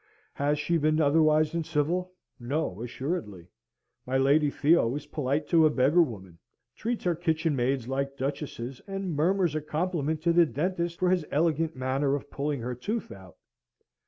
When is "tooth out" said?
12.73-13.35